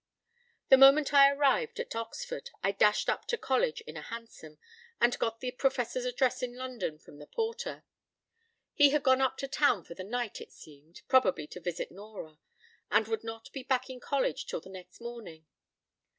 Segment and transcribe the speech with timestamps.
[0.01, 0.37] p>
[0.69, 4.57] The moment I arrived at Oxford, I dashed up to college in a hansom,
[4.99, 7.83] and got the Professor's address in London from the porter.
[8.73, 12.39] He had gone up to town for the night, it seemed, probably to visit Nora,
[12.89, 15.45] and would not beback in college till the next morning.